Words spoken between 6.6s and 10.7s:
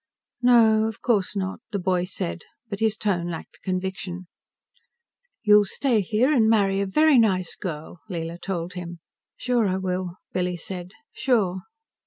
a very nice girl," Leela told him. "Sure I will," Billy